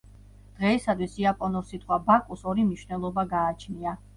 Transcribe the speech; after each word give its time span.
დღეისათვის, 0.53 1.17
იაპონურ 1.25 1.67
სიტყვა 1.73 1.99
ბაკუს 2.09 2.45
ორი 2.53 2.67
მნიშვნელობა 2.71 3.31
გააჩნია. 3.39 3.99